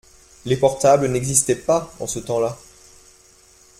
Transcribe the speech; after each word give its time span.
Les 0.45 0.57
portables 0.57 1.05
n’existaient 1.05 1.53
pas 1.61 1.93
en 1.99 2.07
ce 2.07 2.17
temps-là. 2.17 2.57